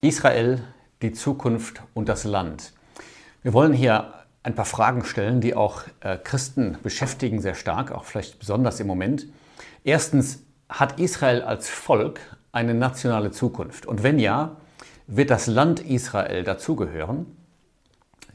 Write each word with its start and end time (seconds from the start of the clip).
Israel, 0.00 0.62
die 1.02 1.12
Zukunft 1.12 1.82
und 1.94 2.08
das 2.08 2.24
Land. 2.24 2.72
Wir 3.42 3.52
wollen 3.52 3.72
hier 3.72 4.12
ein 4.42 4.54
paar 4.54 4.64
Fragen 4.64 5.04
stellen, 5.04 5.40
die 5.40 5.54
auch 5.54 5.82
äh, 6.00 6.18
Christen 6.18 6.78
beschäftigen, 6.82 7.40
sehr 7.40 7.54
stark, 7.54 7.90
auch 7.90 8.04
vielleicht 8.04 8.38
besonders 8.38 8.78
im 8.80 8.86
Moment. 8.86 9.26
Erstens, 9.84 10.46
hat 10.68 10.98
Israel 10.98 11.42
als 11.42 11.68
Volk 11.68 12.20
eine 12.52 12.74
nationale 12.74 13.30
Zukunft? 13.30 13.86
Und 13.86 14.02
wenn 14.02 14.18
ja, 14.18 14.56
wird 15.06 15.30
das 15.30 15.46
Land 15.46 15.80
Israel 15.80 16.42
dazugehören? 16.42 17.26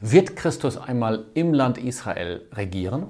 Wird 0.00 0.36
Christus 0.36 0.76
einmal 0.76 1.26
im 1.34 1.52
Land 1.52 1.78
Israel 1.78 2.42
regieren? 2.52 3.06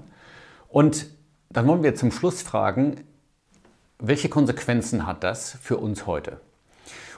Und 0.68 1.06
dann 1.50 1.66
wollen 1.66 1.82
wir 1.82 1.94
zum 1.94 2.10
Schluss 2.10 2.42
fragen, 2.42 3.04
welche 3.98 4.28
Konsequenzen 4.28 5.06
hat 5.06 5.22
das 5.22 5.56
für 5.60 5.76
uns 5.76 6.06
heute? 6.06 6.40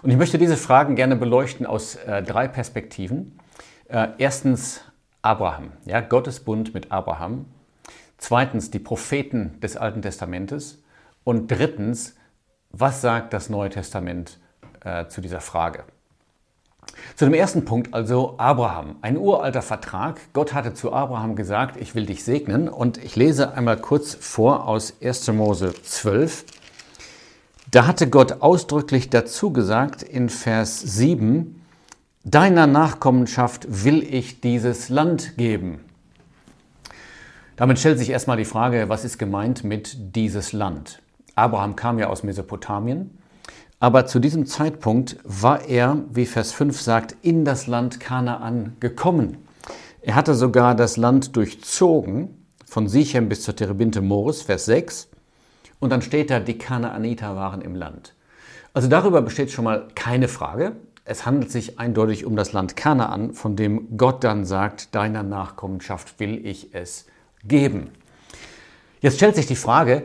Und 0.05 0.11
ich 0.11 0.19
möchte 0.19 0.37
diese 0.37 0.59
Fragen 0.59 0.97
gerne 0.97 1.17
beleuchten 1.17 1.65
aus 1.65 1.95
äh, 1.97 2.23
drei 2.23 2.47
Perspektiven. 2.47 3.39
Äh, 3.89 4.09
erstens 4.19 4.83
Abraham, 5.23 5.73
ja, 5.87 6.03
Gottes 6.03 6.41
Bund 6.41 6.75
mit 6.75 6.93
Abraham. 6.93 7.47
Zweitens 8.19 8.71
die 8.71 8.80
Propheten 8.80 9.59
des 9.63 9.79
Alten 9.79 10.03
Testamentes. 10.03 10.83
Und 11.25 11.51
drittens, 11.51 12.17
was 12.71 13.01
sagt 13.01 13.33
das 13.33 13.49
Neue 13.49 13.71
Testament 13.71 14.39
äh, 14.85 15.07
zu 15.07 15.23
dieser 15.23 15.41
Frage? 15.41 15.85
Zu 17.16 17.25
dem 17.25 17.33
ersten 17.33 17.65
Punkt, 17.65 17.95
also 17.95 18.35
Abraham, 18.37 18.97
ein 19.01 19.16
uralter 19.16 19.63
Vertrag. 19.63 20.21
Gott 20.35 20.52
hatte 20.52 20.75
zu 20.75 20.93
Abraham 20.93 21.35
gesagt, 21.35 21.79
ich 21.79 21.95
will 21.95 22.05
dich 22.05 22.25
segnen. 22.25 22.69
Und 22.69 23.02
ich 23.02 23.16
lese 23.16 23.55
einmal 23.55 23.79
kurz 23.79 24.15
vor 24.15 24.69
aus 24.69 24.99
1. 25.02 25.29
Mose 25.29 25.73
12. 25.73 26.45
Da 27.74 27.88
hatte 27.88 28.09
Gott 28.09 28.41
ausdrücklich 28.41 29.10
dazu 29.10 29.52
gesagt 29.52 30.05
in 30.05 30.28
Vers 30.28 30.80
7, 30.80 31.60
Deiner 32.23 32.68
Nachkommenschaft 32.68 33.66
will 33.68 34.01
ich 34.01 34.40
dieses 34.40 34.90
Land 34.90 35.37
geben. 35.37 35.80
Damit 37.57 37.80
stellt 37.80 37.99
sich 37.99 38.10
erstmal 38.10 38.37
die 38.37 38.45
Frage, 38.45 38.88
was 38.88 39.04
ist 39.04 39.18
gemeint 39.18 39.65
mit 39.65 40.15
dieses 40.15 40.52
Land? 40.52 41.02
Abraham 41.34 41.74
kam 41.74 41.99
ja 41.99 42.10
aus 42.10 42.23
Mesopotamien, 42.23 43.18
aber 43.80 44.06
zu 44.06 44.21
diesem 44.21 44.46
Zeitpunkt 44.46 45.16
war 45.24 45.65
er, 45.65 46.01
wie 46.12 46.27
Vers 46.27 46.52
5 46.52 46.80
sagt, 46.80 47.16
in 47.23 47.45
das 47.45 47.66
Land 47.66 47.99
Kanaan 47.99 48.77
gekommen. 48.79 49.38
Er 50.01 50.15
hatte 50.15 50.37
sogar 50.37 50.77
das 50.77 50.96
Land 50.96 51.34
durchzogen, 51.34 52.46
von 52.65 52.87
Sichem 52.87 53.29
bis 53.29 53.43
zur 53.43 53.56
Terebinte 53.56 54.01
Moris, 54.01 54.43
Vers 54.43 54.66
6, 54.66 55.09
und 55.85 55.90
dann 55.90 56.02
steht 56.02 56.30
da, 56.30 56.40
die 56.40 56.57
Kanaaniter 56.57 57.37
waren 57.37 57.60
im 57.60 57.74
Land. 57.74 58.15
Also 58.73 58.88
darüber 58.88 59.21
besteht 59.21 59.51
schon 59.51 59.65
mal 59.65 59.87
keine 59.95 60.29
Frage. 60.29 60.73
Es 61.04 61.27
handelt 61.27 61.52
sich 61.52 61.79
eindeutig 61.79 62.24
um 62.24 62.37
das 62.37 62.54
Land 62.54 62.74
Kanaan, 62.74 63.35
von 63.35 63.54
dem 63.54 63.99
Gott 63.99 64.25
dann 64.25 64.47
sagt, 64.47 64.94
deiner 64.94 65.22
Nachkommenschaft 65.22 66.19
will 66.19 66.44
ich 66.47 66.75
es 66.75 67.05
geben. 67.47 67.91
Jetzt 69.03 69.16
stellt 69.16 69.37
sich 69.37 69.47
die 69.47 69.56
Frage, 69.56 70.05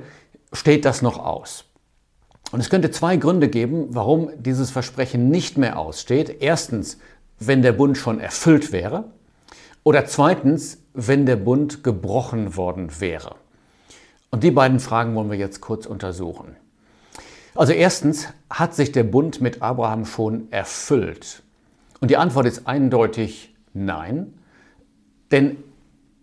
steht 0.52 0.83
das 0.83 1.02
noch 1.02 1.17
aus? 1.17 1.63
Und 2.52 2.59
es 2.59 2.69
könnte 2.69 2.91
zwei 2.91 3.16
Gründe 3.16 3.47
geben, 3.47 3.88
warum 3.91 4.31
dieses 4.38 4.72
Versprechen 4.72 5.30
nicht 5.30 5.57
mehr 5.57 5.80
aussteht. 5.80 6.41
Erstens, 6.41 6.97
wenn 7.39 7.61
der 7.61 7.72
Bund 7.72 7.97
schon 7.97 8.19
erfüllt 8.19 8.73
wäre. 8.73 9.05
Oder 9.83 10.05
zweitens, 10.05 10.80
wenn 10.94 11.25
der 11.25 11.38
Bund 11.38 11.85
gebrochen 11.85 12.57
worden 12.57 12.89
wäre. 13.00 13.35
Und 14.31 14.44
die 14.44 14.52
beiden 14.52 14.80
Fragen 14.80 15.16
wollen 15.16 15.31
wir 15.31 15.38
jetzt 15.38 15.61
kurz 15.61 15.85
untersuchen. 15.85 16.55
Also 17.55 17.73
erstens, 17.73 18.27
hat 18.49 18.75
sich 18.75 18.91
der 18.91 19.03
Bund 19.03 19.41
mit 19.41 19.61
Abraham 19.61 20.05
schon 20.05 20.52
erfüllt? 20.52 21.44
Und 21.99 22.09
die 22.09 22.17
Antwort 22.17 22.45
ist 22.45 22.67
eindeutig 22.67 23.55
nein. 23.73 24.33
Denn 25.31 25.57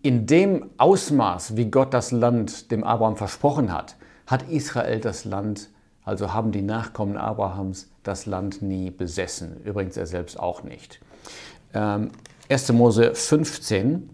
in 0.03 0.27
dem 0.27 0.71
Ausmaß, 0.79 1.57
wie 1.57 1.71
Gott 1.71 1.93
das 1.93 2.13
Land 2.13 2.71
dem 2.71 2.85
Abraham 2.85 3.17
versprochen 3.17 3.73
hat, 3.73 3.97
hat 4.27 4.49
Israel 4.49 5.01
das 5.01 5.25
Land, 5.25 5.71
also 6.05 6.33
haben 6.33 6.53
die 6.53 6.63
Nachkommen 6.63 7.17
Abrahams 7.17 7.91
das 8.03 8.27
Land 8.27 8.63
nie 8.63 8.91
besessen. 8.91 9.61
Übrigens 9.65 9.97
er 9.97 10.07
selbst 10.07 10.39
auch 10.39 10.63
nicht. 10.63 11.01
Ähm, 11.75 12.11
1. 12.49 12.73
Mose 12.73 13.15
15, 13.15 14.09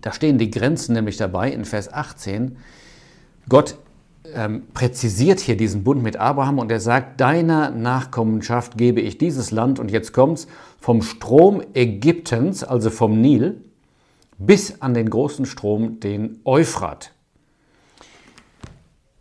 da 0.00 0.12
stehen 0.12 0.38
die 0.38 0.50
Grenzen 0.50 0.94
nämlich 0.94 1.16
dabei 1.16 1.52
in 1.52 1.64
Vers 1.64 1.92
18. 1.92 2.56
Gott 3.50 3.76
ähm, 4.32 4.68
präzisiert 4.72 5.40
hier 5.40 5.56
diesen 5.56 5.82
Bund 5.82 6.02
mit 6.02 6.16
Abraham 6.16 6.60
und 6.60 6.70
er 6.70 6.80
sagt, 6.80 7.20
deiner 7.20 7.70
Nachkommenschaft 7.70 8.78
gebe 8.78 9.00
ich 9.00 9.18
dieses 9.18 9.50
Land 9.50 9.78
und 9.80 9.90
jetzt 9.90 10.12
kommt's 10.12 10.46
vom 10.78 11.02
Strom 11.02 11.60
Ägyptens, 11.74 12.62
also 12.62 12.90
vom 12.90 13.20
Nil, 13.20 13.62
bis 14.38 14.80
an 14.80 14.94
den 14.94 15.10
großen 15.10 15.46
Strom, 15.46 15.98
den 16.00 16.40
Euphrat. 16.44 17.12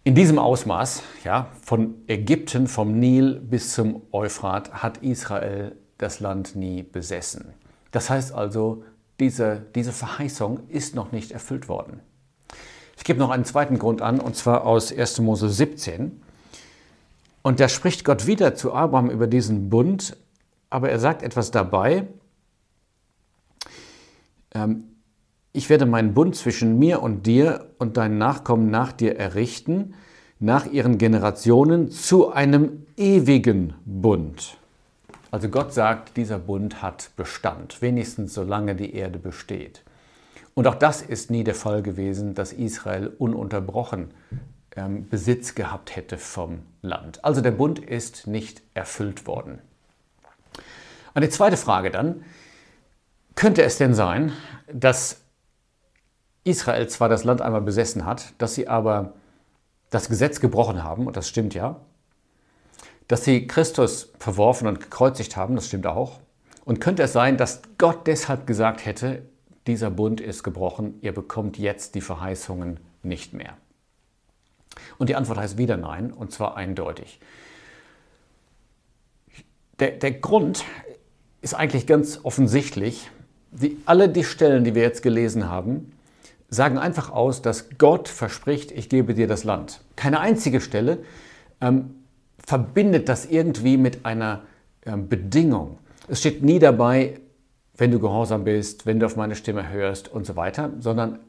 In 0.04 0.14
diesem 0.14 0.38
Ausmaß, 0.38 1.02
ja, 1.24 1.50
von 1.62 1.96
Ägypten, 2.08 2.68
vom 2.68 3.00
Nil 3.00 3.40
bis 3.40 3.74
zum 3.74 4.04
Euphrat, 4.12 4.72
hat 4.74 5.00
Israel 5.00 5.76
das 5.98 6.20
Land 6.20 6.56
nie 6.56 6.84
besessen. 6.84 7.54
Das 7.92 8.10
heißt 8.12 8.32
also, 8.32 8.84
diese, 9.20 9.66
diese 9.76 9.92
Verheißung 9.92 10.62
ist 10.70 10.94
noch 10.94 11.12
nicht 11.12 11.32
erfüllt 11.32 11.68
worden. 11.68 12.00
Ich 13.00 13.06
gebe 13.06 13.18
noch 13.18 13.30
einen 13.30 13.46
zweiten 13.46 13.80
Grund 13.80 14.02
an, 14.02 14.20
und 14.20 14.36
zwar 14.36 14.66
aus 14.66 14.96
1. 14.96 15.22
Mose 15.22 15.50
17. 15.50 16.22
Und 17.42 17.60
da 17.62 17.70
spricht 17.70 18.04
Gott 18.04 18.28
wieder 18.28 18.56
zu 18.56 18.74
Abraham 18.74 19.10
über 19.10 19.26
diesen 19.26 19.70
Bund, 19.70 20.18
aber 20.70 20.90
er 20.90 21.00
sagt 21.00 21.24
etwas 21.24 21.50
dabei. 21.50 22.08
Ähm, 24.54 24.84
ich 25.54 25.70
werde 25.70 25.86
meinen 25.86 26.14
Bund 26.14 26.36
zwischen 26.36 26.78
mir 26.78 27.02
und 27.02 27.26
dir 27.26 27.70
und 27.78 27.96
deinen 27.96 28.18
Nachkommen 28.18 28.70
nach 28.70 28.92
dir 28.92 29.18
errichten, 29.18 29.96
nach 30.40 30.66
ihren 30.66 30.98
Generationen, 30.98 31.92
zu 31.92 32.32
einem 32.34 32.86
ewigen 32.98 33.76
Bund. 33.86 34.58
Also 35.32 35.48
Gott 35.48 35.74
sagt, 35.74 36.18
dieser 36.18 36.38
Bund 36.38 36.82
hat 36.82 37.12
Bestand, 37.16 37.82
wenigstens 37.82 38.34
solange 38.34 38.76
die 38.76 38.94
Erde 38.94 39.20
besteht. 39.20 39.84
Und 40.60 40.68
auch 40.68 40.76
das 40.76 41.02
ist 41.02 41.32
nie 41.32 41.46
der 41.46 41.56
Fall 41.56 41.82
gewesen, 41.82 42.34
dass 42.36 42.52
Israel 42.52 43.08
ununterbrochen 43.18 44.14
ähm, 44.76 45.08
Besitz 45.08 45.56
gehabt 45.56 45.96
hätte 45.96 46.18
vom 46.18 46.64
Land. 46.82 47.24
Also 47.24 47.40
der 47.40 47.52
Bund 47.52 47.80
ist 47.80 48.28
nicht 48.28 48.62
erfüllt 48.74 49.26
worden. 49.26 49.62
Eine 51.14 51.30
zweite 51.30 51.56
Frage 51.56 51.92
dann, 51.92 52.26
könnte 53.36 53.64
es 53.64 53.78
denn 53.78 53.94
sein, 53.94 54.34
dass 54.70 55.22
Israel 56.44 56.90
zwar 56.90 57.08
das 57.08 57.24
Land 57.24 57.40
einmal 57.40 57.62
besessen 57.62 58.06
hat, 58.06 58.34
dass 58.38 58.54
sie 58.54 58.68
aber 58.68 59.14
das 59.92 60.10
Gesetz 60.10 60.42
gebrochen 60.42 60.84
haben, 60.84 61.08
und 61.08 61.16
das 61.16 61.30
stimmt 61.30 61.54
ja, 61.54 61.80
dass 63.08 63.24
sie 63.24 63.48
Christus 63.48 64.12
verworfen 64.20 64.68
und 64.68 64.82
gekreuzigt 64.82 65.38
haben, 65.38 65.56
das 65.56 65.68
stimmt 65.68 65.88
auch, 65.88 66.20
und 66.66 66.82
könnte 66.82 67.04
es 67.04 67.14
sein, 67.14 67.38
dass 67.38 67.62
Gott 67.78 68.08
deshalb 68.08 68.46
gesagt 68.46 68.86
hätte, 68.86 69.22
dieser 69.68 69.90
Bund 69.90 70.22
ist 70.22 70.44
gebrochen, 70.44 70.96
ihr 71.02 71.14
bekommt 71.14 71.58
jetzt 71.58 71.96
die 71.96 72.02
Verheißungen 72.02 72.80
nicht 73.04 73.34
mehr. 73.34 73.58
Und 74.98 75.10
die 75.10 75.16
Antwort 75.16 75.38
heißt 75.38 75.58
wieder 75.58 75.78
nein, 75.78 76.12
und 76.12 76.32
zwar 76.32 76.56
eindeutig. 76.58 77.20
Der, 79.80 79.92
der 79.92 80.12
Grund 80.12 80.64
ist 81.42 81.54
eigentlich 81.54 81.88
ganz 81.88 82.20
offensichtlich. 82.24 83.10
Die, 83.52 83.78
alle 83.86 84.10
die 84.10 84.24
Stellen, 84.24 84.64
die 84.64 84.76
wir 84.76 84.82
jetzt 84.82 85.02
gelesen 85.02 85.50
haben, 85.50 85.92
sagen 86.50 86.78
einfach 86.78 87.12
aus, 87.12 87.42
dass 87.42 87.70
Gott 87.78 88.08
verspricht, 88.08 88.72
ich 88.72 88.90
gebe 88.90 89.14
dir 89.14 89.28
das 89.28 89.44
Land. 89.44 89.82
Keine 89.96 90.20
einzige 90.20 90.62
Stelle 90.62 91.00
ähm, 91.62 91.96
verbindet 92.46 93.08
das 93.10 93.26
irgendwie 93.26 93.78
mit 93.78 94.06
einer 94.06 94.44
ähm, 94.86 95.08
Bedingung. 95.08 95.78
Es 96.08 96.20
steht 96.20 96.44
nie 96.44 96.60
dabei, 96.60 97.20
wenn 97.80 97.92
du 97.92 98.00
gehorsam 98.00 98.44
bist, 98.44 98.86
wenn 98.86 99.00
du 99.00 99.06
auf 99.06 99.16
meine 99.16 99.36
Stimme 99.36 99.70
hörst 99.70 100.10
und 100.10 100.26
so 100.26 100.36
weiter, 100.36 100.72
sondern 100.80 101.20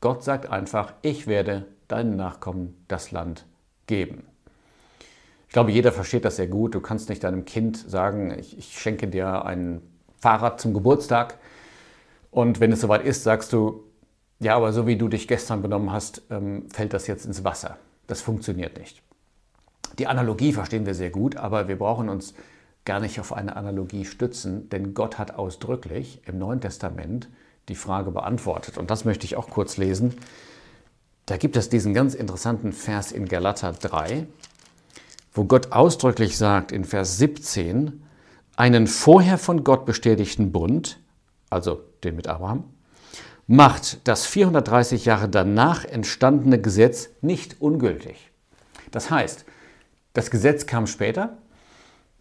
Gott 0.00 0.24
sagt 0.24 0.50
einfach, 0.50 0.94
ich 1.02 1.26
werde 1.26 1.66
deinen 1.86 2.16
Nachkommen 2.16 2.84
das 2.88 3.12
Land 3.12 3.46
geben. 3.86 4.24
Ich 5.46 5.52
glaube, 5.52 5.70
jeder 5.70 5.92
versteht 5.92 6.24
das 6.24 6.36
sehr 6.36 6.48
gut. 6.48 6.74
Du 6.74 6.80
kannst 6.80 7.08
nicht 7.08 7.22
deinem 7.22 7.44
Kind 7.44 7.76
sagen, 7.76 8.36
ich, 8.38 8.58
ich 8.58 8.78
schenke 8.78 9.06
dir 9.06 9.44
ein 9.44 9.82
Fahrrad 10.18 10.60
zum 10.60 10.74
Geburtstag. 10.74 11.38
Und 12.30 12.58
wenn 12.58 12.72
es 12.72 12.80
soweit 12.80 13.04
ist, 13.04 13.22
sagst 13.22 13.52
du, 13.52 13.84
ja, 14.40 14.56
aber 14.56 14.72
so 14.72 14.86
wie 14.86 14.96
du 14.96 15.08
dich 15.08 15.28
gestern 15.28 15.62
benommen 15.62 15.92
hast, 15.92 16.22
ähm, 16.30 16.68
fällt 16.72 16.94
das 16.94 17.06
jetzt 17.06 17.26
ins 17.26 17.44
Wasser. 17.44 17.76
Das 18.06 18.22
funktioniert 18.22 18.78
nicht. 18.78 19.02
Die 19.98 20.06
Analogie 20.06 20.52
verstehen 20.52 20.86
wir 20.86 20.94
sehr 20.94 21.10
gut, 21.10 21.36
aber 21.36 21.68
wir 21.68 21.78
brauchen 21.78 22.08
uns 22.08 22.34
gar 22.84 23.00
nicht 23.00 23.20
auf 23.20 23.32
eine 23.32 23.56
Analogie 23.56 24.04
stützen, 24.04 24.68
denn 24.68 24.94
Gott 24.94 25.18
hat 25.18 25.34
ausdrücklich 25.34 26.20
im 26.26 26.38
Neuen 26.38 26.60
Testament 26.60 27.28
die 27.68 27.74
Frage 27.74 28.10
beantwortet. 28.10 28.78
Und 28.78 28.90
das 28.90 29.04
möchte 29.04 29.24
ich 29.24 29.36
auch 29.36 29.48
kurz 29.48 29.76
lesen. 29.76 30.14
Da 31.26 31.36
gibt 31.36 31.56
es 31.56 31.68
diesen 31.68 31.94
ganz 31.94 32.14
interessanten 32.14 32.72
Vers 32.72 33.12
in 33.12 33.28
Galater 33.28 33.72
3, 33.72 34.26
wo 35.32 35.44
Gott 35.44 35.72
ausdrücklich 35.72 36.36
sagt 36.36 36.72
in 36.72 36.84
Vers 36.84 37.18
17, 37.18 38.02
einen 38.56 38.86
vorher 38.86 39.38
von 39.38 39.64
Gott 39.64 39.86
bestätigten 39.86 40.52
Bund, 40.52 40.98
also 41.50 41.82
den 42.04 42.16
mit 42.16 42.26
Abraham, 42.26 42.64
macht 43.46 44.06
das 44.08 44.26
430 44.26 45.04
Jahre 45.04 45.28
danach 45.28 45.84
entstandene 45.84 46.60
Gesetz 46.60 47.10
nicht 47.20 47.60
ungültig. 47.60 48.30
Das 48.90 49.10
heißt, 49.10 49.44
das 50.12 50.30
Gesetz 50.30 50.66
kam 50.66 50.86
später, 50.86 51.38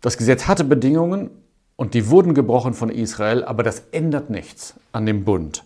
das 0.01 0.17
Gesetz 0.17 0.47
hatte 0.47 0.63
Bedingungen 0.63 1.29
und 1.75 1.93
die 1.93 2.09
wurden 2.09 2.33
gebrochen 2.33 2.73
von 2.73 2.89
Israel, 2.89 3.43
aber 3.43 3.63
das 3.63 3.83
ändert 3.91 4.29
nichts 4.29 4.75
an 4.91 5.05
dem 5.05 5.23
Bund. 5.23 5.63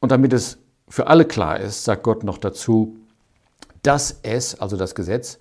Und 0.00 0.10
damit 0.10 0.32
es 0.32 0.58
für 0.88 1.06
alle 1.06 1.26
klar 1.26 1.60
ist, 1.60 1.84
sagt 1.84 2.02
Gott 2.02 2.24
noch 2.24 2.38
dazu, 2.38 2.96
dass 3.82 4.20
es, 4.22 4.58
also 4.58 4.76
das 4.76 4.94
Gesetz, 4.94 5.38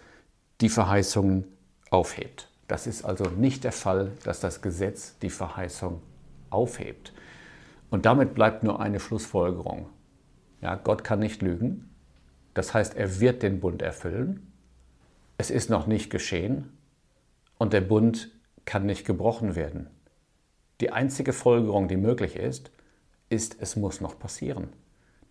die 0.61 0.69
Verheißungen 0.69 1.45
aufhebt. 1.89 2.49
Das 2.67 2.85
ist 2.85 3.05
also 3.05 3.25
nicht 3.25 3.63
der 3.63 3.71
Fall, 3.71 4.11
dass 4.23 4.41
das 4.41 4.61
Gesetz 4.61 5.15
die 5.21 5.29
Verheißung 5.29 6.01
aufhebt. 6.49 7.13
Und 7.89 8.05
damit 8.05 8.33
bleibt 8.33 8.63
nur 8.63 8.81
eine 8.81 8.99
Schlussfolgerung. 8.99 9.87
Ja, 10.61 10.75
Gott 10.75 11.03
kann 11.03 11.19
nicht 11.19 11.41
lügen. 11.41 11.89
Das 12.53 12.73
heißt, 12.73 12.95
er 12.95 13.21
wird 13.21 13.41
den 13.43 13.61
Bund 13.61 13.81
erfüllen. 13.81 14.51
Es 15.37 15.49
ist 15.49 15.69
noch 15.69 15.87
nicht 15.87 16.09
geschehen 16.09 16.76
und 17.57 17.73
der 17.73 17.81
Bund 17.81 18.31
kann 18.65 18.85
nicht 18.85 19.05
gebrochen 19.05 19.55
werden. 19.55 19.89
Die 20.81 20.91
einzige 20.91 21.33
Folgerung, 21.33 21.87
die 21.87 21.97
möglich 21.97 22.35
ist, 22.35 22.71
ist, 23.29 23.57
es 23.59 23.75
muss 23.75 24.01
noch 24.01 24.19
passieren. 24.19 24.69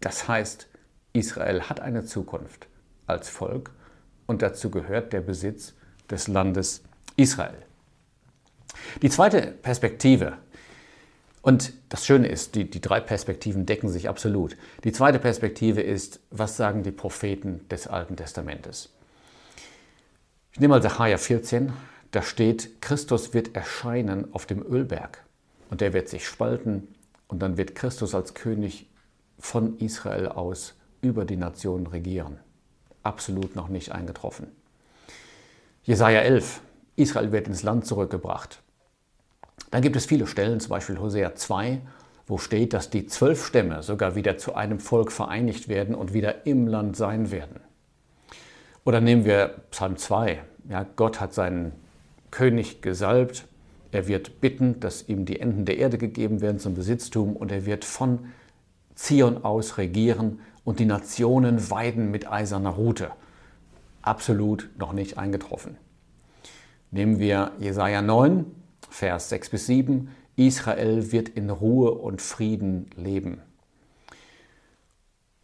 Das 0.00 0.28
heißt, 0.28 0.68
Israel 1.12 1.62
hat 1.62 1.80
eine 1.80 2.04
Zukunft 2.04 2.66
als 3.06 3.28
Volk 3.28 3.70
und 4.26 4.42
dazu 4.42 4.70
gehört 4.70 5.12
der 5.12 5.20
Besitz 5.20 5.74
des 6.10 6.28
Landes 6.28 6.82
Israel. 7.16 7.62
Die 9.02 9.08
zweite 9.08 9.52
Perspektive, 9.62 10.38
und 11.42 11.72
das 11.88 12.04
Schöne 12.04 12.26
ist, 12.26 12.56
die, 12.56 12.68
die 12.68 12.80
drei 12.80 13.00
Perspektiven 13.00 13.66
decken 13.66 13.88
sich 13.88 14.08
absolut. 14.08 14.56
Die 14.84 14.92
zweite 14.92 15.18
Perspektive 15.18 15.80
ist, 15.80 16.20
was 16.30 16.56
sagen 16.56 16.82
die 16.82 16.90
Propheten 16.90 17.66
des 17.68 17.86
Alten 17.86 18.16
Testamentes? 18.16 18.92
Ich 20.52 20.60
nehme 20.60 20.74
mal 20.74 20.82
Sacharja 20.82 21.18
14, 21.18 21.72
da 22.16 22.22
steht, 22.22 22.80
Christus 22.80 23.34
wird 23.34 23.54
erscheinen 23.54 24.32
auf 24.32 24.46
dem 24.46 24.62
Ölberg 24.62 25.22
und 25.68 25.82
der 25.82 25.92
wird 25.92 26.08
sich 26.08 26.26
spalten 26.26 26.88
und 27.28 27.40
dann 27.40 27.58
wird 27.58 27.74
Christus 27.74 28.14
als 28.14 28.32
König 28.32 28.88
von 29.38 29.76
Israel 29.80 30.28
aus 30.28 30.76
über 31.02 31.26
die 31.26 31.36
Nationen 31.36 31.86
regieren. 31.86 32.38
Absolut 33.02 33.54
noch 33.54 33.68
nicht 33.68 33.92
eingetroffen. 33.92 34.46
Jesaja 35.82 36.20
11, 36.20 36.62
Israel 36.96 37.32
wird 37.32 37.48
ins 37.48 37.62
Land 37.62 37.84
zurückgebracht. 37.84 38.62
Dann 39.70 39.82
gibt 39.82 39.96
es 39.96 40.06
viele 40.06 40.26
Stellen, 40.26 40.58
zum 40.58 40.70
Beispiel 40.70 40.98
Hosea 40.98 41.34
2, 41.34 41.82
wo 42.26 42.38
steht, 42.38 42.72
dass 42.72 42.88
die 42.88 43.06
zwölf 43.06 43.44
Stämme 43.44 43.82
sogar 43.82 44.14
wieder 44.14 44.38
zu 44.38 44.54
einem 44.54 44.80
Volk 44.80 45.12
vereinigt 45.12 45.68
werden 45.68 45.94
und 45.94 46.14
wieder 46.14 46.46
im 46.46 46.66
Land 46.66 46.96
sein 46.96 47.30
werden. 47.30 47.60
Oder 48.86 49.02
nehmen 49.02 49.26
wir 49.26 49.48
Psalm 49.70 49.98
2. 49.98 50.42
Ja, 50.70 50.86
Gott 50.96 51.20
hat 51.20 51.34
seinen 51.34 51.72
König 52.30 52.82
gesalbt. 52.82 53.46
Er 53.92 54.08
wird 54.08 54.40
bitten, 54.40 54.80
dass 54.80 55.08
ihm 55.08 55.24
die 55.24 55.40
Enden 55.40 55.64
der 55.64 55.78
Erde 55.78 55.98
gegeben 55.98 56.40
werden 56.40 56.58
zum 56.58 56.74
Besitztum 56.74 57.36
und 57.36 57.50
er 57.52 57.66
wird 57.66 57.84
von 57.84 58.26
Zion 58.94 59.44
aus 59.44 59.78
regieren 59.78 60.40
und 60.64 60.80
die 60.80 60.84
Nationen 60.84 61.70
weiden 61.70 62.10
mit 62.10 62.30
eiserner 62.30 62.70
Rute. 62.70 63.10
Absolut 64.02 64.68
noch 64.78 64.92
nicht 64.92 65.18
eingetroffen. 65.18 65.76
Nehmen 66.90 67.18
wir 67.18 67.52
Jesaja 67.58 68.02
9, 68.02 68.46
Vers 68.88 69.28
6 69.28 69.50
bis 69.50 69.66
7. 69.66 70.08
Israel 70.36 71.12
wird 71.12 71.28
in 71.30 71.50
Ruhe 71.50 71.92
und 71.92 72.22
Frieden 72.22 72.90
leben. 72.96 73.40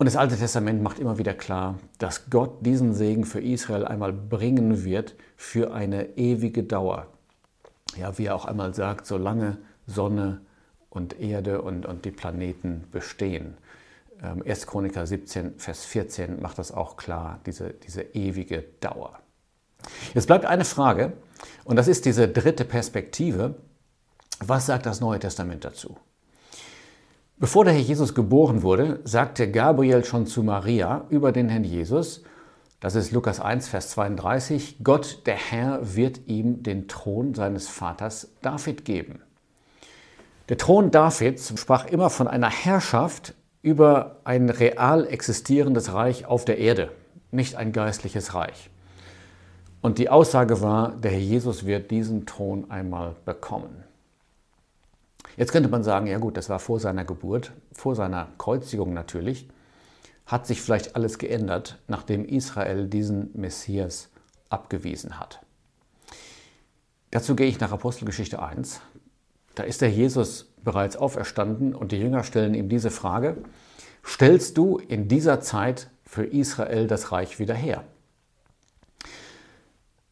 Und 0.03 0.07
das 0.07 0.17
Alte 0.17 0.37
Testament 0.37 0.83
macht 0.83 0.99
immer 0.99 1.19
wieder 1.19 1.33
klar, 1.33 1.79
dass 1.99 2.29
Gott 2.29 2.67
diesen 2.67 2.93
Segen 2.93 3.25
für 3.25 3.41
Israel 3.41 3.85
einmal 3.85 4.13
bringen 4.13 4.83
wird 4.83 5.15
für 5.37 5.73
eine 5.73 6.17
ewige 6.17 6.65
Dauer. 6.65 7.07
Ja, 7.97 8.19
wie 8.19 8.25
er 8.25 8.35
auch 8.35 8.45
einmal 8.45 8.75
sagt, 8.75 9.07
solange 9.07 9.59
Sonne 9.87 10.41
und 10.91 11.21
Erde 11.21 11.63
und, 11.63 11.87
und 11.87 12.05
die 12.05 12.11
Planeten 12.11 12.83
bestehen. 12.91 13.57
1. 14.45 14.45
Ähm, 14.45 14.69
Chroniker 14.69 15.07
17, 15.07 15.61
Vers 15.61 15.85
14 15.85 16.43
macht 16.43 16.59
das 16.59 16.73
auch 16.73 16.97
klar, 16.97 17.39
diese, 17.47 17.73
diese 17.73 18.03
ewige 18.03 18.65
Dauer. 18.81 19.21
Jetzt 20.15 20.27
bleibt 20.27 20.47
eine 20.47 20.65
Frage, 20.65 21.13
und 21.63 21.77
das 21.77 21.87
ist 21.87 22.07
diese 22.07 22.27
dritte 22.27 22.65
Perspektive. 22.65 23.55
Was 24.41 24.67
sagt 24.67 24.85
das 24.85 25.01
Neue 25.01 25.21
Testament 25.21 25.65
dazu? 25.65 25.97
Bevor 27.43 27.65
der 27.65 27.75
Herr 27.75 27.81
Jesus 27.81 28.15
geboren 28.15 28.63
wurde, 28.63 29.01
sagte 29.03 29.51
Gabriel 29.51 30.05
schon 30.05 30.29
zu 30.29 30.45
Maria 30.45 31.07
über 31.09 31.33
den 31.33 31.49
Herrn 31.49 31.65
Jesus, 31.65 32.23
das 32.79 32.95
ist 32.95 33.11
Lukas 33.11 33.41
1, 33.41 33.67
Vers 33.67 33.91
32, 33.91 34.77
Gott, 34.85 35.27
der 35.27 35.35
Herr, 35.35 35.81
wird 35.97 36.29
ihm 36.29 36.63
den 36.63 36.87
Thron 36.87 37.35
seines 37.35 37.67
Vaters 37.67 38.29
David 38.43 38.85
geben. 38.85 39.23
Der 40.51 40.57
Thron 40.57 40.93
Davids 40.93 41.53
sprach 41.59 41.87
immer 41.87 42.11
von 42.11 42.29
einer 42.29 42.49
Herrschaft 42.49 43.35
über 43.61 44.21
ein 44.23 44.49
real 44.49 45.09
existierendes 45.09 45.93
Reich 45.93 46.27
auf 46.27 46.45
der 46.45 46.59
Erde, 46.59 46.93
nicht 47.33 47.57
ein 47.57 47.73
geistliches 47.73 48.35
Reich. 48.35 48.71
Und 49.81 49.99
die 49.99 50.11
Aussage 50.11 50.61
war, 50.61 50.93
der 50.93 51.11
Herr 51.11 51.19
Jesus 51.19 51.67
wird 51.67 51.91
diesen 51.91 52.25
Thron 52.25 52.71
einmal 52.71 53.17
bekommen. 53.25 53.83
Jetzt 55.37 55.53
könnte 55.53 55.69
man 55.69 55.83
sagen, 55.83 56.07
ja 56.07 56.19
gut, 56.19 56.37
das 56.37 56.49
war 56.49 56.59
vor 56.59 56.81
seiner 56.81 57.05
Geburt, 57.05 57.53
vor 57.73 57.95
seiner 57.95 58.29
Kreuzigung 58.39 58.93
natürlich, 58.93 59.49
hat 60.27 60.47
sich 60.47 60.61
vielleicht 60.61 60.95
alles 60.97 61.19
geändert, 61.19 61.79
nachdem 61.89 62.25
Israel 62.25 62.87
diesen 62.87 63.31
Messias 63.35 64.11
abgewiesen 64.51 65.19
hat. 65.19 65.41
Dazu 67.11 67.35
gehe 67.37 67.47
ich 67.47 67.61
nach 67.61 67.73
Apostelgeschichte 67.73 68.43
1. 68.43 68.81
Da 69.55 69.65
ist 69.65 69.83
der 69.83 69.91
Jesus 69.91 70.53
bereits 70.65 70.97
auferstanden 70.97 71.75
und 71.75 71.93
die 71.93 71.99
Jünger 71.99 72.25
stellen 72.25 72.55
ihm 72.55 72.69
diese 72.69 72.91
Frage, 72.91 73.37
stellst 74.05 74.57
du 74.57 74.79
in 74.79 75.09
dieser 75.09 75.41
Zeit 75.41 75.91
für 76.05 76.25
Israel 76.25 76.87
das 76.87 77.13
Reich 77.13 77.39
wieder 77.39 77.55
her? 77.55 77.85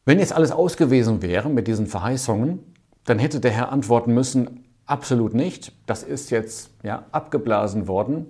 Wenn 0.05 0.19
jetzt 0.19 0.33
alles 0.33 0.51
ausgewiesen 0.51 1.21
wäre 1.21 1.49
mit 1.49 1.67
diesen 1.67 1.87
Verheißungen, 1.87 2.59
dann 3.05 3.19
hätte 3.19 3.39
der 3.39 3.51
Herr 3.51 3.71
antworten 3.71 4.13
müssen, 4.13 4.65
absolut 4.91 5.33
nicht, 5.33 5.71
das 5.85 6.03
ist 6.03 6.29
jetzt 6.31 6.71
ja, 6.83 7.05
abgeblasen 7.11 7.87
worden, 7.87 8.25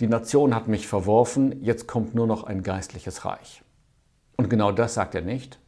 die 0.00 0.08
Nation 0.08 0.54
hat 0.54 0.66
mich 0.66 0.88
verworfen, 0.88 1.62
jetzt 1.62 1.86
kommt 1.86 2.14
nur 2.14 2.26
noch 2.26 2.42
ein 2.44 2.62
geistliches 2.62 3.24
Reich. 3.24 3.62
Und 4.36 4.50
genau 4.50 4.72
das 4.72 4.94
sagt 4.94 5.14
er 5.14 5.20
nicht, 5.22 5.60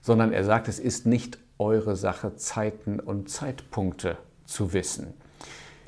sondern 0.00 0.32
er 0.32 0.44
sagt, 0.44 0.68
es 0.68 0.78
ist 0.78 1.04
nicht 1.04 1.38
eure 1.58 1.94
Sache, 1.94 2.34
Zeiten 2.36 3.00
und 3.00 3.28
Zeitpunkte 3.28 4.16
zu 4.46 4.72
wissen. 4.72 5.12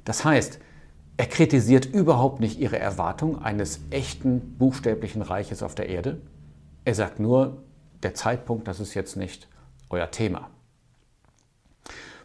Das 0.05 0.25
heißt, 0.25 0.59
er 1.17 1.27
kritisiert 1.27 1.87
überhaupt 1.87 2.41
nicht 2.41 2.59
ihre 2.61 2.79
Erwartung 2.79 3.41
eines 3.41 3.81
echten 3.91 4.57
buchstäblichen 4.59 5.23
Reiches 5.23 5.63
auf 5.63 5.75
der 5.75 5.89
Erde. 5.89 6.21
Er 6.85 6.95
sagt 6.95 7.21
nur, 7.21 7.63
der 8.03 8.15
Zeitpunkt, 8.15 8.69
das 8.69 8.81
ist 8.81 8.93
jetzt 8.93 9.17
nicht 9.17 9.49
euer 9.89 10.11
Thema. 10.11 10.51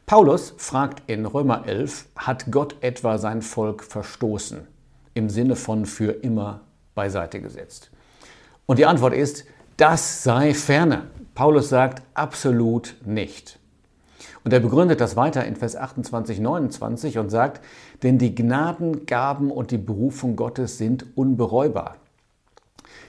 Paulus 0.10 0.56
fragt 0.58 1.08
in 1.08 1.28
Römer 1.28 1.68
11, 1.68 2.08
hat 2.16 2.50
Gott 2.50 2.78
etwa 2.82 3.20
sein 3.20 3.44
Volk 3.44 3.84
verstoßen? 3.84 4.66
Im 5.14 5.30
Sinne 5.30 5.56
von 5.56 5.86
für 5.86 6.24
immer 6.24 6.62
beiseite 6.96 7.40
gesetzt. 7.40 7.92
Und 8.66 8.80
die 8.80 8.88
Antwort 8.88 9.14
ist, 9.14 9.46
das 9.78 10.24
sei 10.24 10.56
ferne. 10.56 11.04
Paulus 11.36 11.70
sagt 11.70 12.02
absolut 12.16 12.96
nicht. 13.06 13.60
Und 14.44 14.52
er 14.52 14.62
begründet 14.62 15.00
das 15.00 15.16
weiter 15.16 15.46
in 15.46 15.56
Vers 15.56 15.76
28, 15.76 16.40
29 16.40 17.20
und 17.20 17.30
sagt, 17.30 17.64
denn 18.02 18.18
die 18.18 18.34
Gnadengaben 18.34 19.52
und 19.52 19.70
die 19.70 19.78
Berufung 19.78 20.36
Gottes 20.36 20.80
sind 20.80 21.06
unbereubar. 21.16 21.98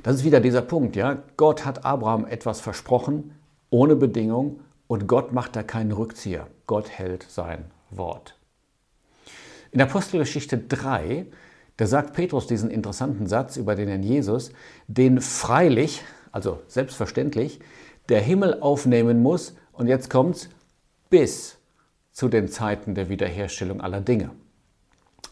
Das 0.02 0.16
ist 0.16 0.24
wieder 0.24 0.40
dieser 0.40 0.60
Punkt, 0.60 0.96
ja. 0.96 1.16
Gott 1.38 1.64
hat 1.64 1.82
Abraham 1.82 2.26
etwas 2.26 2.60
versprochen, 2.60 3.34
ohne 3.70 3.96
Bedingung, 3.96 4.60
und 4.90 5.06
Gott 5.06 5.30
macht 5.30 5.54
da 5.54 5.62
keinen 5.62 5.92
Rückzieher. 5.92 6.48
Gott 6.66 6.90
hält 6.90 7.24
sein 7.28 7.66
Wort. 7.90 8.34
In 9.70 9.80
Apostelgeschichte 9.80 10.58
3, 10.58 11.26
da 11.76 11.86
sagt 11.86 12.12
Petrus 12.12 12.48
diesen 12.48 12.72
interessanten 12.72 13.28
Satz 13.28 13.56
über 13.56 13.76
den 13.76 13.86
Herrn 13.86 14.02
Jesus, 14.02 14.50
den 14.88 15.20
freilich, 15.20 16.02
also 16.32 16.60
selbstverständlich, 16.66 17.60
der 18.08 18.20
Himmel 18.20 18.60
aufnehmen 18.60 19.22
muss, 19.22 19.54
und 19.70 19.86
jetzt 19.86 20.10
kommt's, 20.10 20.48
bis 21.08 21.58
zu 22.10 22.28
den 22.28 22.48
Zeiten 22.48 22.96
der 22.96 23.08
Wiederherstellung 23.08 23.80
aller 23.80 24.00
Dinge. 24.00 24.32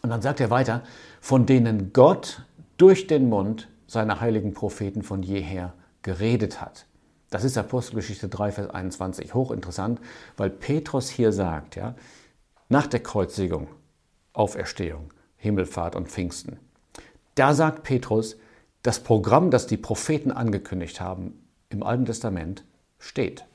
Und 0.01 0.09
dann 0.09 0.21
sagt 0.21 0.39
er 0.39 0.51
weiter, 0.51 0.83
von 1.19 1.45
denen 1.45 1.91
Gott 1.91 2.43
durch 2.77 3.07
den 3.07 3.27
Mund 3.27 3.67
seine 3.87 4.21
heiligen 4.21 4.53
Propheten 4.53 5.03
von 5.03 5.21
jeher 5.21 5.73
geredet 6.01 6.61
hat. 6.61 6.85
Das 7.29 7.43
ist 7.43 7.57
Apostelgeschichte 7.57 8.27
3, 8.27 8.51
Vers 8.51 8.69
21. 8.69 9.33
Hochinteressant, 9.33 9.99
weil 10.37 10.49
Petrus 10.49 11.09
hier 11.09 11.31
sagt, 11.31 11.75
ja, 11.75 11.95
nach 12.69 12.87
der 12.87 13.01
Kreuzigung, 13.01 13.67
Auferstehung, 14.33 15.13
Himmelfahrt 15.37 15.95
und 15.95 16.07
Pfingsten, 16.09 16.59
da 17.35 17.53
sagt 17.53 17.83
Petrus, 17.83 18.37
das 18.81 18.99
Programm, 19.01 19.51
das 19.51 19.67
die 19.67 19.77
Propheten 19.77 20.31
angekündigt 20.31 21.01
haben 21.01 21.45
im 21.69 21.83
Alten 21.83 22.05
Testament, 22.05 22.65
steht. 22.97 23.45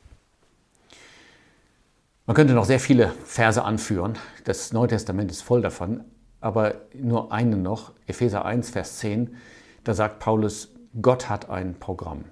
Man 2.26 2.34
könnte 2.34 2.54
noch 2.54 2.64
sehr 2.64 2.80
viele 2.80 3.12
Verse 3.24 3.62
anführen. 3.62 4.14
Das 4.44 4.72
Neue 4.72 4.88
Testament 4.88 5.30
ist 5.30 5.42
voll 5.42 5.60
davon. 5.60 6.04
Aber 6.40 6.76
nur 6.94 7.32
einen 7.32 7.62
noch, 7.62 7.92
Epheser 8.06 8.44
1, 8.44 8.70
Vers 8.70 8.98
10, 8.98 9.36
da 9.82 9.94
sagt 9.94 10.20
Paulus, 10.20 10.70
Gott 11.00 11.28
hat 11.28 11.50
ein 11.50 11.74
Programm. 11.74 12.24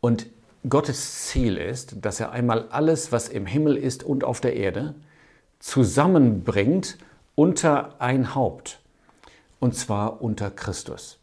Und 0.00 0.26
Gottes 0.68 1.26
Ziel 1.26 1.56
ist, 1.56 2.04
dass 2.04 2.20
er 2.20 2.32
einmal 2.32 2.68
alles, 2.68 3.12
was 3.12 3.28
im 3.28 3.46
Himmel 3.46 3.76
ist 3.76 4.02
und 4.04 4.24
auf 4.24 4.40
der 4.40 4.56
Erde, 4.56 4.94
zusammenbringt 5.58 6.98
unter 7.34 8.00
ein 8.00 8.34
Haupt. 8.34 8.80
Und 9.58 9.74
zwar 9.74 10.22
unter 10.22 10.50
Christus. 10.50 11.18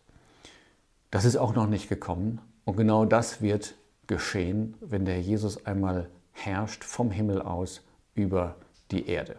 Das 1.12 1.26
ist 1.26 1.38
auch 1.38 1.56
noch 1.56 1.68
nicht 1.68 1.90
gekommen. 1.90 2.40
Und 2.66 2.78
genau 2.78 3.06
das 3.06 3.42
wird 3.42 3.76
geschehen, 4.08 4.76
wenn 4.82 5.06
der 5.06 5.22
Jesus 5.22 5.66
einmal 5.66 6.10
herrscht 6.32 6.84
vom 6.84 7.12
Himmel 7.12 7.42
aus 7.42 7.82
über 8.16 8.56
die 8.92 9.08
Erde. 9.08 9.38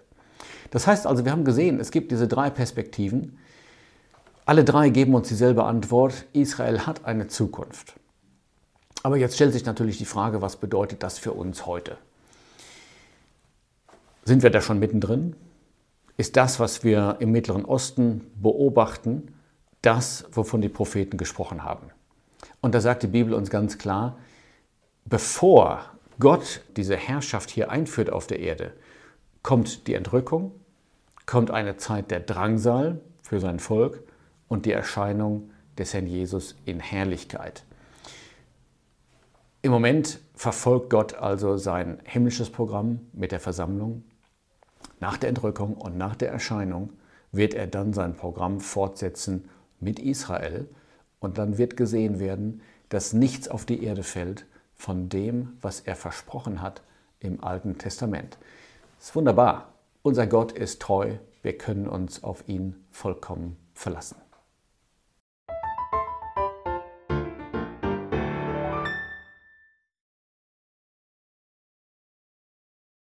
Das 0.70 0.86
heißt 0.86 1.06
also, 1.06 1.24
wir 1.24 1.32
haben 1.32 1.44
gesehen, 1.44 1.80
es 1.80 1.90
gibt 1.90 2.10
diese 2.10 2.28
drei 2.28 2.50
Perspektiven. 2.50 3.38
Alle 4.44 4.64
drei 4.64 4.88
geben 4.90 5.14
uns 5.14 5.28
dieselbe 5.28 5.64
Antwort. 5.64 6.24
Israel 6.32 6.86
hat 6.86 7.04
eine 7.04 7.28
Zukunft. 7.28 7.94
Aber 9.08 9.16
jetzt 9.16 9.36
stellt 9.36 9.54
sich 9.54 9.64
natürlich 9.64 9.96
die 9.96 10.04
Frage, 10.04 10.42
was 10.42 10.56
bedeutet 10.56 11.02
das 11.02 11.18
für 11.18 11.32
uns 11.32 11.64
heute? 11.64 11.96
Sind 14.22 14.42
wir 14.42 14.50
da 14.50 14.60
schon 14.60 14.78
mittendrin? 14.78 15.34
Ist 16.18 16.36
das, 16.36 16.60
was 16.60 16.84
wir 16.84 17.16
im 17.18 17.32
Mittleren 17.32 17.64
Osten 17.64 18.30
beobachten, 18.34 19.34
das, 19.80 20.26
wovon 20.30 20.60
die 20.60 20.68
Propheten 20.68 21.16
gesprochen 21.16 21.64
haben? 21.64 21.86
Und 22.60 22.74
da 22.74 22.82
sagt 22.82 23.02
die 23.02 23.06
Bibel 23.06 23.32
uns 23.32 23.48
ganz 23.48 23.78
klar, 23.78 24.18
bevor 25.06 25.86
Gott 26.20 26.60
diese 26.76 26.98
Herrschaft 26.98 27.48
hier 27.48 27.70
einführt 27.70 28.12
auf 28.12 28.26
der 28.26 28.40
Erde, 28.40 28.74
kommt 29.42 29.86
die 29.86 29.94
Entrückung, 29.94 30.52
kommt 31.24 31.50
eine 31.50 31.78
Zeit 31.78 32.10
der 32.10 32.20
Drangsal 32.20 33.00
für 33.22 33.40
sein 33.40 33.58
Volk 33.58 34.02
und 34.48 34.66
die 34.66 34.72
Erscheinung 34.72 35.48
des 35.78 35.94
Herrn 35.94 36.06
Jesus 36.06 36.56
in 36.66 36.78
Herrlichkeit. 36.78 37.64
Im 39.60 39.72
Moment 39.72 40.20
verfolgt 40.34 40.88
Gott 40.88 41.14
also 41.14 41.56
sein 41.56 41.98
himmlisches 42.04 42.48
Programm 42.48 43.00
mit 43.12 43.32
der 43.32 43.40
Versammlung. 43.40 44.04
Nach 45.00 45.16
der 45.16 45.30
Entrückung 45.30 45.74
und 45.74 45.98
nach 45.98 46.14
der 46.14 46.30
Erscheinung 46.30 46.92
wird 47.32 47.54
er 47.54 47.66
dann 47.66 47.92
sein 47.92 48.14
Programm 48.14 48.60
fortsetzen 48.60 49.48
mit 49.80 49.98
Israel 49.98 50.68
und 51.18 51.38
dann 51.38 51.58
wird 51.58 51.76
gesehen 51.76 52.20
werden, 52.20 52.62
dass 52.88 53.12
nichts 53.12 53.48
auf 53.48 53.64
die 53.64 53.82
Erde 53.82 54.04
fällt, 54.04 54.46
von 54.74 55.08
dem, 55.08 55.56
was 55.60 55.80
er 55.80 55.96
versprochen 55.96 56.62
hat 56.62 56.82
im 57.18 57.42
Alten 57.42 57.78
Testament. 57.78 58.38
Das 58.98 59.08
ist 59.08 59.16
wunderbar. 59.16 59.72
Unser 60.02 60.28
Gott 60.28 60.52
ist 60.52 60.80
treu. 60.80 61.14
Wir 61.42 61.58
können 61.58 61.88
uns 61.88 62.22
auf 62.22 62.48
ihn 62.48 62.76
vollkommen 62.92 63.56
verlassen. 63.74 64.27